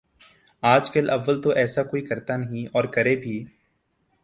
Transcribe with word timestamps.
آج 0.63 0.89
کل 0.91 1.09
اول 1.09 1.41
تو 1.41 1.49
ایسا 1.61 1.83
کوئی 1.83 2.01
کرتا 2.05 2.37
نہیں 2.37 2.67
اور 2.73 2.83
کرے 2.93 3.15
بھی 3.15 3.35